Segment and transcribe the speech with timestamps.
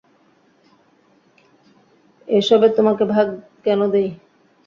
[2.27, 3.27] এসবে তোমাকে ভাগ
[3.65, 4.07] কেন দেই?